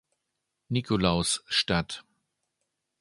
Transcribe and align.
Nikolaus" 0.71 1.43
statt. 1.47 2.03